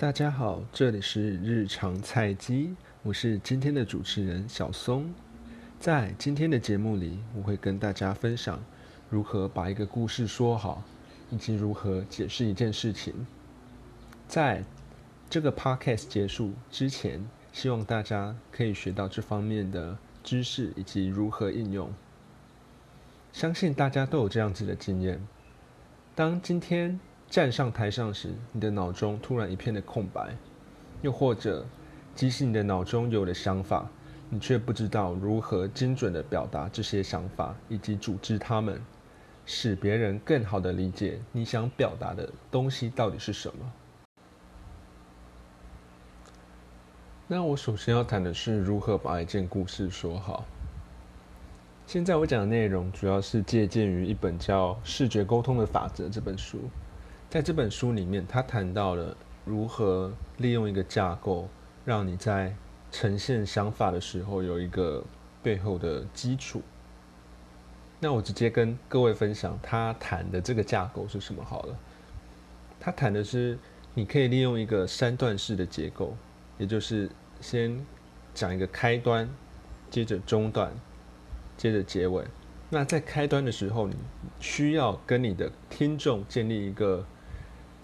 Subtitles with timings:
[0.00, 5.12] 大家好，这里是日常菜鸡，我是今天的主持人小松。
[5.78, 8.58] 在今天的节目里，我会跟大家分享
[9.10, 10.82] 如何把一个故事说好，
[11.28, 13.26] 以及如何解释一件事情。
[14.26, 14.64] 在
[15.28, 21.92] 这个 podcast 结束之前，希望大家可以学到这方面的知识以及如何应用。
[23.34, 25.20] 相信大家都有这样子的经验，
[26.14, 26.98] 当今天
[27.30, 30.34] 站上台上时，你的脑中突然一片的空白，
[31.00, 31.64] 又或者，
[32.12, 33.88] 即使你的脑中有了想法，
[34.28, 38.82] 你却不知道如何精准地表达这些想法，以及组织它们，
[39.46, 43.72] 使别人更好地理解你想表达的东西到底是什么。
[47.28, 50.44] 那我首先要谈的是如何把一件故事说好。
[51.86, 56.58] 现在我讲的内容主要是借鉴于一本叫《视觉沟通的法则》这本书。
[57.30, 61.48] 在这本书里面，他谈到了如何利用一个架构，
[61.84, 62.52] 让你在
[62.90, 65.04] 呈现想法的时候有一个
[65.40, 66.60] 背后的基础。
[68.00, 71.78] 那我直接跟各位分享他谈的这个架构是什么好了。
[72.80, 73.56] 他谈的是
[73.94, 76.16] 你可以利用一个三段式的结构，
[76.58, 77.08] 也就是
[77.40, 77.86] 先
[78.34, 79.30] 讲一个开端，
[79.88, 80.72] 接着中段，
[81.56, 82.24] 接着结尾。
[82.70, 83.94] 那在开端的时候，你
[84.40, 87.06] 需要跟你的听众建立一个。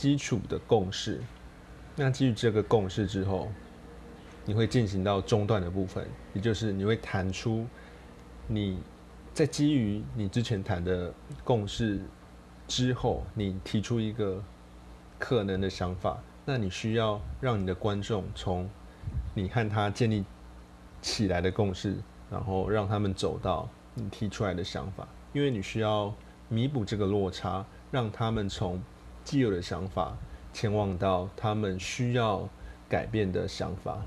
[0.00, 1.20] 基础的共识，
[1.94, 3.52] 那基于这个共识之后，
[4.46, 7.66] 你会进行到中段的部分，也就是你会谈出
[8.46, 8.78] 你
[9.34, 11.12] 在基于你之前谈的
[11.44, 12.00] 共识
[12.66, 14.42] 之后，你提出一个
[15.18, 18.66] 可能的想法，那你需要让你的观众从
[19.34, 20.24] 你和他建立
[21.02, 21.94] 起来的共识，
[22.30, 26.10] 然后让他们走到你提出来的想法，因为你需要
[26.48, 28.82] 弥补这个落差，让他们从。
[29.24, 30.16] 既有的想法，
[30.52, 32.48] 前往到他们需要
[32.88, 34.02] 改变的想法。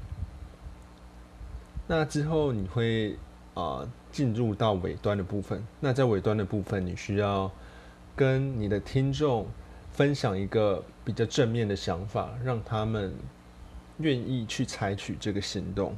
[1.87, 3.17] 那之后你会
[3.53, 5.65] 啊进入到尾端的部分。
[5.79, 7.51] 那在尾端的部分，你需要
[8.15, 9.47] 跟你的听众
[9.91, 13.13] 分享一个比较正面的想法，让他们
[13.99, 15.95] 愿意去采取这个行动。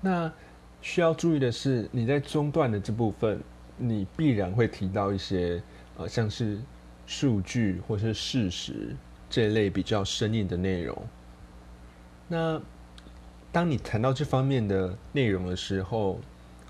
[0.00, 0.32] 那
[0.80, 3.40] 需要注意的是，你在中段的这部分，
[3.76, 5.62] 你必然会提到一些
[5.96, 6.58] 呃，像是。
[7.14, 8.96] 数据或是事实
[9.28, 10.96] 这类比较生硬的内容。
[12.26, 12.58] 那
[13.52, 16.18] 当你谈到这方面的内容的时候，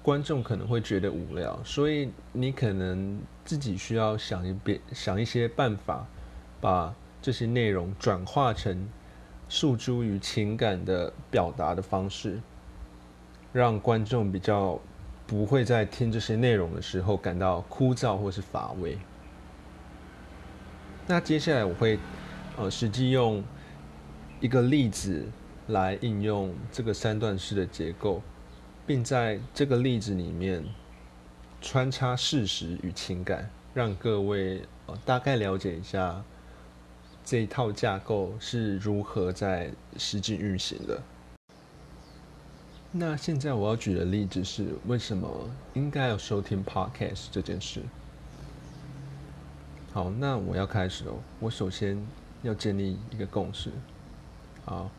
[0.03, 6.05] 观众可能会觉得无聊，所以你可能自己需要想一遍，想一些办法，
[6.61, 6.93] 把
[7.23, 8.89] 这些内容转化成
[9.49, 12.41] 诉诸于情感的表达的方式，
[13.53, 14.81] 让观众比较
[15.25, 18.99] 不会在听这些内容的时候感到枯燥或是乏味。
[21.07, 21.99] 那接下来我会，
[22.57, 23.43] 呃，实际用
[24.41, 25.27] 一个例子
[25.67, 28.23] 来应用这个三段式的结构，
[28.87, 30.65] 并在这个例子里面
[31.61, 36.23] 穿插事实与情感，让各位呃大概了解一下
[37.25, 41.03] 这一套架构是如何在实际运行的。
[42.93, 45.29] 那现在我要举的例子是为什么
[45.75, 47.81] 应该要收听 Podcast 这件事。
[49.93, 51.13] 好，那我要开始了。
[51.39, 52.03] 我首先
[52.43, 53.71] 要建立一个共识。
[54.65, 54.91] 好，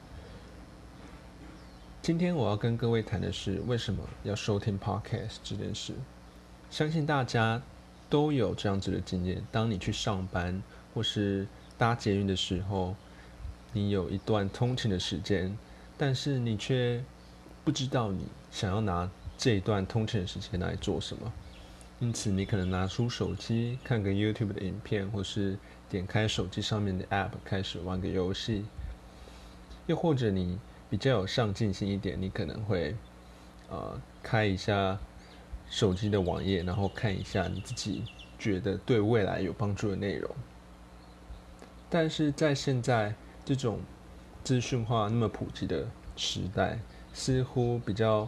[2.00, 5.96] 今天我要跟各位谈的是为什么要收听 Podcast 这件事。
[6.70, 7.60] 相信大家
[8.08, 10.62] 都有这样子的经验：当你去上班
[10.94, 12.96] 或是搭捷运的时候，
[13.72, 15.58] 你有一段通勤的时间，
[15.98, 17.04] 但是你却
[17.64, 19.10] 不知道你想要拿
[19.40, 21.34] 这一段通勤的时间来做什么。
[22.04, 25.58] 因此，你可能拿出手机看个 YouTube 的影片，或是
[25.90, 28.66] 点开手机上面的 App 开始玩个游戏。
[29.88, 30.60] 又或者你
[30.90, 32.94] 比较有上进心一点，你可能会
[33.70, 35.00] 呃开一下
[35.70, 38.04] 手机的网页，然后看一下你自己
[38.38, 40.30] 觉得对未来有帮助的内容。
[41.90, 43.16] 但是在现在
[43.46, 43.80] 这种
[44.44, 46.80] 资讯化那么普及的时代，
[47.14, 48.28] 似乎比较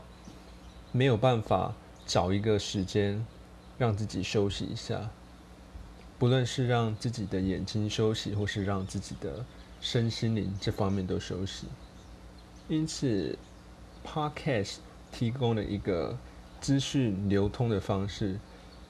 [0.94, 1.75] 没有办法
[2.06, 3.28] 找一个时间。
[3.77, 5.10] 让自己休息一下，
[6.18, 9.45] 不论是让自己的眼睛休息，或是让自己的
[9.81, 11.68] 身心灵这方面都休息。
[12.69, 13.38] 因此
[14.06, 14.77] ，Podcast
[15.12, 16.18] 提供了一个
[16.62, 18.39] 资讯流通的方式，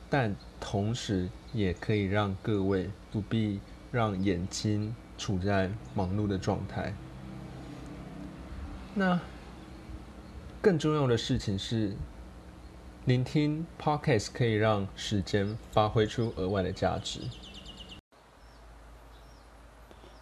[0.10, 3.60] 但同时也可以让各位不必
[3.92, 6.94] 让眼睛处在忙碌的状态。
[8.94, 9.20] 那
[10.62, 11.96] 更重要的事情是。
[13.06, 17.20] 聆听 Podcast 可以让时间发挥出额外的价值。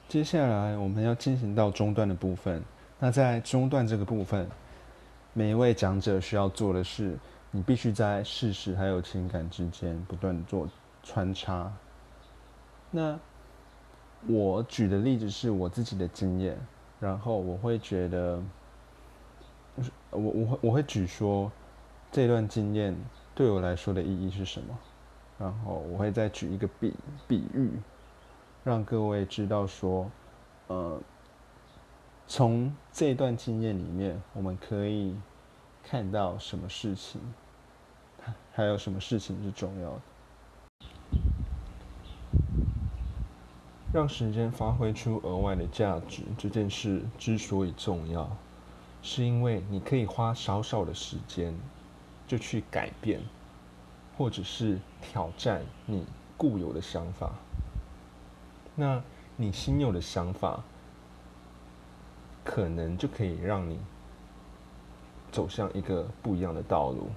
[0.10, 2.62] 接下来我们要进行到中段的部分。
[3.00, 4.50] 那在中段这个部分，
[5.32, 7.18] 每一位讲者需要做的是，
[7.52, 10.68] 你必须在事实还有情感之间不断做
[11.04, 11.72] 穿插。
[12.92, 13.18] 那
[14.28, 16.58] 我举的例子是我自己的经验，
[17.00, 18.44] 然后我会觉得，
[20.10, 21.50] 我我会我会举说
[22.14, 22.96] 这段经验
[23.34, 24.78] 对我来说的意义是什么，
[25.40, 26.94] 然后我会再举一个比
[27.28, 27.72] 比喻，
[28.64, 30.12] 让各位知道说，
[30.68, 31.02] 呃，
[32.28, 35.18] 从这段经验里面我们可以
[35.84, 37.20] 看到什么事情，
[38.52, 40.02] 还有什么事情是重要的。
[43.92, 48.30] 让时间发挥出额外的价值这件事之所以重要，
[49.02, 51.56] 是因为你可以花少少的时间，
[52.28, 53.22] 就去改变，
[54.18, 56.06] 或者是挑战你
[56.38, 57.32] 固有的想法。
[58.76, 59.02] 那
[59.36, 60.64] 你新有的想法，
[62.44, 63.80] 可能就可以让你
[65.32, 67.10] 走向一个不一样的道路。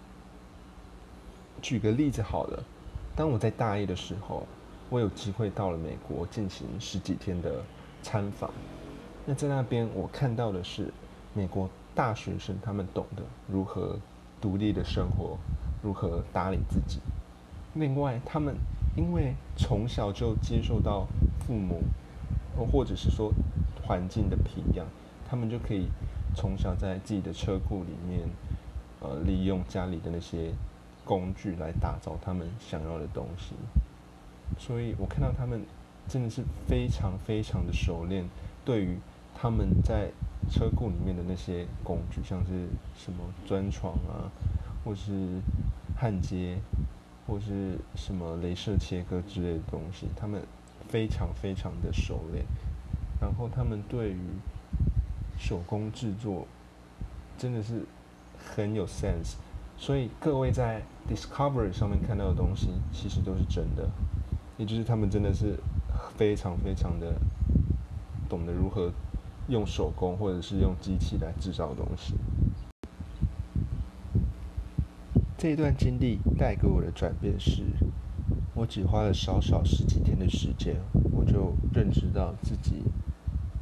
[1.63, 2.63] 举个例子好了，
[3.15, 4.47] 当我在大一的时候。
[4.89, 7.61] 我有机会到了美国进行十几天的
[8.05, 8.53] 参访，
[9.25, 10.95] 那在那边我看到的是
[11.35, 13.99] 美国大学生他们懂得如何
[14.47, 15.37] 独立的生活，
[15.83, 17.01] 如何打理自己。
[17.75, 18.55] 另外，他们
[18.97, 21.05] 因为从小就接受到
[21.41, 21.83] 父母，
[22.71, 23.33] 或者是说
[23.83, 24.87] 环境的培养，
[25.29, 25.89] 他们就可以
[26.37, 28.21] 从小在自己的车库里面，
[29.01, 30.53] 呃，利用家里的那些
[31.05, 33.57] 工具来打造他们想要的东西。
[34.57, 35.61] 所以我看到他们
[36.07, 38.25] 真的是非常非常的熟练，
[38.65, 38.97] 对于
[39.39, 40.11] 他们在
[40.51, 44.33] 车库里面的那些工具，像是什么钻床啊，
[44.83, 45.41] 或是
[45.95, 46.57] 焊接，
[47.27, 50.43] 或是什么镭射切割之类的东西，他们
[50.89, 52.47] 非常非常的熟练。
[53.21, 54.19] 然后他们对于
[55.39, 56.47] 手工制作
[57.37, 57.85] 真的是
[58.39, 59.35] 很有 sense。
[59.77, 63.87] 所以各位在 Discovery 上面看到的东西，其实都是真的。
[64.57, 65.59] 也就是他们真的是
[66.17, 67.13] 非常非常的
[68.27, 68.91] 懂得如何
[69.49, 72.15] 用手工或者是用机器来制造东西。
[75.39, 77.63] 这段经历带给我的转变是，
[78.55, 80.77] 我只花了少少十几天的时间，
[81.13, 82.83] 我就认知到自己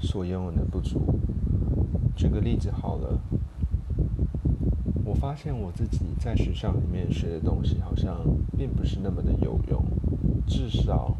[0.00, 1.00] 所拥有的不足。
[2.16, 3.18] 举个例子好了。
[5.06, 8.24] 我发现我自己在学校里面学的东西好像
[8.56, 9.84] 并不是那么的有用，
[10.46, 11.14] 至少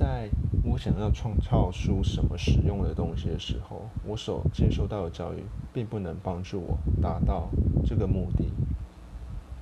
[0.00, 0.30] 在
[0.64, 5.44] 我想要创造出什么实用的东西的时候，我所接受到的教育
[5.74, 7.50] 并不能帮助我达到
[7.84, 8.46] 这个目的。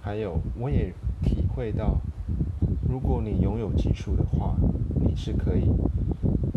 [0.00, 0.94] 还有，我也
[1.24, 1.98] 体会到，
[2.88, 4.54] 如果你拥有技术的话，
[5.04, 5.64] 你是可以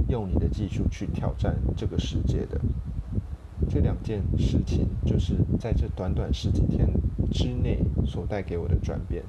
[0.08, 2.62] 用你的技术去挑战这个世界的。
[3.68, 6.88] 这两件事情，就是在这短短十几天
[7.32, 9.24] 之内所带给我的转变。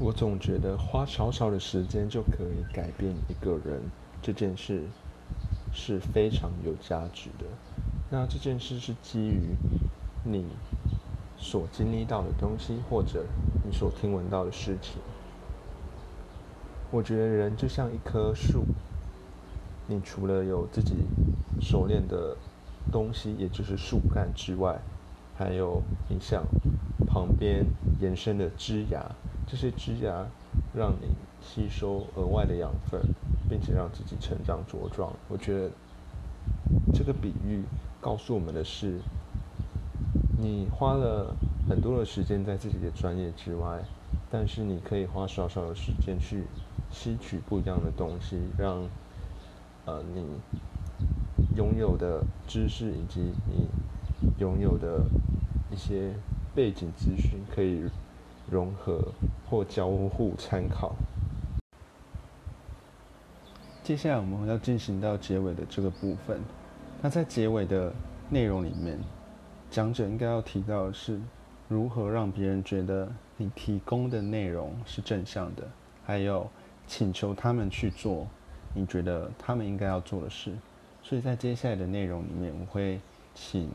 [0.00, 3.82] 我总觉得花少少的时间就可以改变一个人，
[4.22, 4.84] 这件事
[5.72, 7.44] 是非常有价值的。
[8.08, 9.56] 那这件事是基于
[10.22, 10.46] 你
[11.36, 13.26] 所经历到的东西，或者
[13.64, 15.00] 你所听闻到的事情。
[16.92, 18.64] 我觉得人就像一棵树。
[19.90, 20.94] 你除了有自己
[21.60, 22.36] 熟练的
[22.92, 24.78] 东西，也就是树干之外，
[25.34, 26.44] 还有你像
[27.06, 27.64] 旁边
[27.98, 29.10] 延伸的枝芽，
[29.48, 30.26] 这些枝芽
[30.74, 31.08] 让你
[31.40, 33.00] 吸收额外的养分，
[33.48, 35.12] 并且让自己成长茁壮。
[35.28, 35.70] 我觉得
[36.92, 37.64] 这个比喻
[38.00, 39.00] 告诉我们的是，
[40.38, 41.34] 你花了
[41.68, 43.82] 很多的时间在自己的专业之外，
[44.30, 46.44] 但是你可以花少少的时间去
[46.90, 48.86] 吸取不一样的东西，让。
[49.86, 50.22] 呃，你
[51.56, 53.66] 拥有的知识以及你
[54.38, 55.02] 拥有的
[55.72, 56.12] 一些
[56.54, 57.84] 背景资讯可以
[58.50, 59.12] 融合
[59.48, 60.94] 或交互参考。
[63.82, 66.40] 接下来我们要进行到结尾的这个部分。
[67.00, 67.92] 那在结尾的
[68.28, 68.98] 内容里面，
[69.70, 71.20] 讲者应该要提到的是
[71.68, 75.62] 如何让别人觉得你提供的内容是正向的，
[76.04, 76.48] 还有
[76.86, 78.26] 请求他们去做。
[78.74, 80.52] 你觉得他们应该要做的事，
[81.02, 83.00] 所以在接下来的内容里面，我会
[83.34, 83.70] 请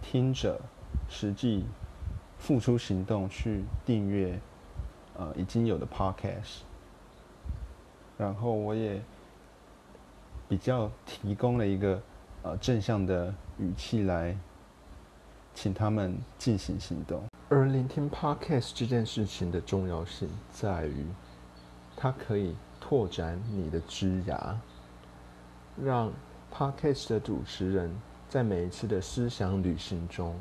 [0.00, 0.60] 听者
[1.08, 1.64] 实际
[2.42, 4.36] 付出行动去订阅
[5.16, 6.62] 呃已经有的 podcast，
[8.18, 9.00] 然后我也
[10.48, 12.02] 比较提供了一个
[12.42, 14.36] 呃正向的语气来
[15.54, 17.22] 请他们进行行动。
[17.48, 21.06] 而聆听 podcast 这件事情的重要性在于，
[21.96, 24.58] 它可以拓展你的枝芽，
[25.80, 26.12] 让
[26.52, 27.96] Podcast 的主持人
[28.28, 30.34] 在每一次的思想旅行中，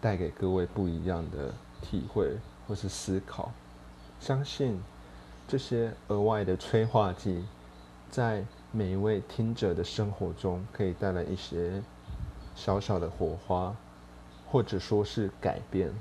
[0.00, 2.36] 带给各位不一样的体会
[2.66, 3.52] 或是思考。
[4.20, 4.80] 相信
[5.46, 7.44] 这些额外的催化剂，
[8.10, 11.82] 在每一位听者的生活中，可以带来一些
[12.54, 13.76] 小小的火花，
[14.46, 15.92] 或者说是改变。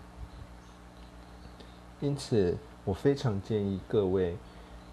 [2.02, 4.36] 因此，我非常建议各位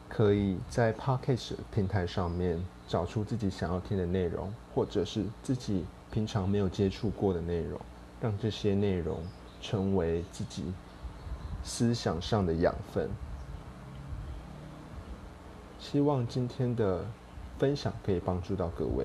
[0.09, 7.81] 可以在 Podcast 平台上面找出自己想要听的内容，或者是自己平常没有接触过的内容，
[8.23, 9.19] 让这些内容
[9.61, 10.73] 成为自己
[11.65, 13.11] 思想上的养分。
[15.81, 17.05] 希望今天的
[17.59, 19.05] 分享可以帮助到各位。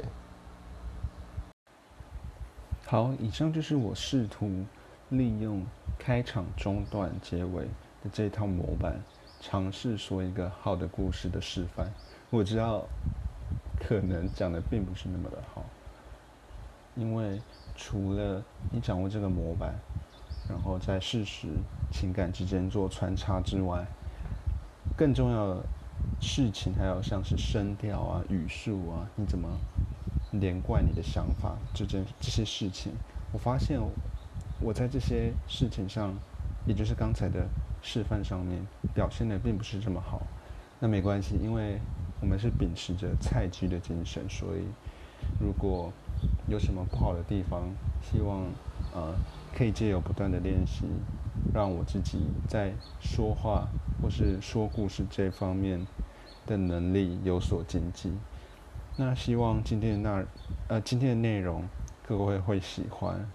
[2.86, 4.64] 好，以上就是我试图
[5.10, 5.66] 利用
[5.98, 7.64] 开场、中段、结尾
[8.04, 9.02] 的这套模板，
[9.42, 11.92] 尝试说一个好的故事的示范。
[12.30, 12.86] 我知道
[13.80, 15.66] 可能讲的并不是那么的好，
[16.98, 17.40] 因为
[17.76, 19.76] 除了你掌握这个模板，
[20.50, 21.48] 然后在事实、
[21.92, 23.86] 情感之间做穿插之外，
[24.98, 25.64] 更重要的
[26.20, 29.48] 事情还有像是声调啊、语速啊，你怎么
[30.32, 31.56] 连贯你的想法？
[31.74, 32.94] 这件这些事情，
[33.32, 33.80] 我发现
[34.60, 36.16] 我在这些事情上，
[36.66, 37.46] 也就是刚才的
[37.82, 40.24] 示范上面表现的并不是这么好。
[40.80, 41.80] 那没关系，因为
[42.22, 44.62] 我们是秉持着菜鸡的精神，所以
[45.40, 45.92] 如果
[46.48, 47.64] 有什么不好的地方，
[48.02, 48.46] 希望
[48.94, 49.14] 呃
[49.56, 50.86] 可以借由不断的练习，
[51.54, 53.68] 让我自己在说话
[54.02, 55.86] 或是说故事这方面
[56.46, 58.18] 的能力有所精进。
[58.96, 60.26] 那希望今天的那
[60.70, 61.68] 呃今天的内容
[62.08, 63.30] 各位会喜欢。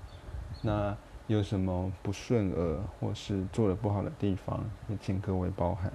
[0.62, 5.92] 那有什么不顺耳或是做的不好的地方，也请各位包涵。